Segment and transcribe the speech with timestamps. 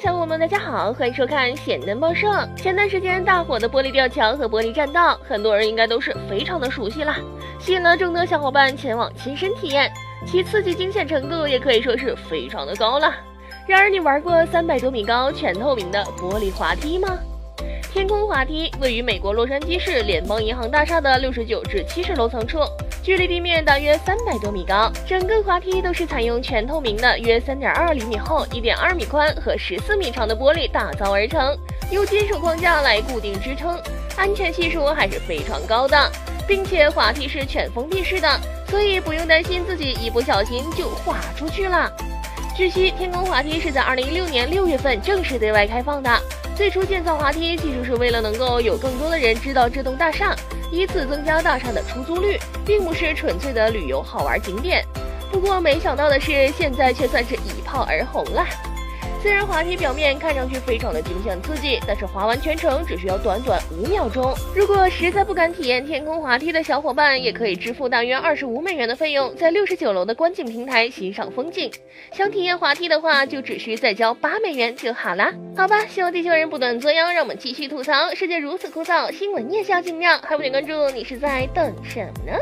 [0.00, 2.26] 小伙伴们，大家好，欢迎收看咸蛋报社。
[2.56, 7.14] 前段时间大火的玻璃吊桥和玻璃栈道，很多人应该都是非常的熟悉了，
[7.60, 9.90] 吸引了众多小伙伴前往亲身体验，
[10.26, 13.14] 其刺激惊险程度也可以说是非常的高了。
[13.68, 17.16] 然而，你玩过三百多米高、全透明的玻璃滑梯吗？
[17.92, 22.58] 天空滑梯位于美国洛杉矶市联邦银行大厦的六十九至七十楼层处。
[23.04, 31.54] 距离地面大约三百多米高，整个滑梯都是采用全透明的约三点二厘米厚、一点二米宽和十四米长的玻璃打造而成，
[31.90, 33.78] 用金属框架来固定支撑，
[34.16, 36.10] 安全系数还是非常高的，
[36.48, 41.92] 并且滑梯是全封闭式的，所以不用担心自己一不小心就滑出去了。
[42.56, 46.10] 据悉，天空滑梯是在二零一六年六月份正式对外开放的。
[46.56, 50.34] 最初建造滑梯，其实是为了能够有更多的人知道这栋大厦。
[50.74, 54.84] 依次增加大厦的出租率，并不是纯粹的旅游好玩景点。
[55.30, 58.44] 不过没想到的是，现在却算是一炮而红了。
[59.24, 64.34] 虽然滑梯表面看上去非常的惊险刺激，但是滑完全程只需要短短五秒钟。
[64.54, 71.72] 如果实在不敢体验天空滑梯的小伙伴，也可以支付大约二十五美元的费用，在六十九楼的观景平台欣赏风景。
[72.12, 75.32] 想体验滑梯的话，就只需再交八美元就好啦。
[75.56, 82.38] 好吧，希望地球人不断作妖，让我们继续吐槽世界如此枯燥，新闻也需要精妙，还不点关注，你是在等什么呢？